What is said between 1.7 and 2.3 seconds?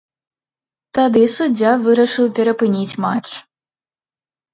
вырашыў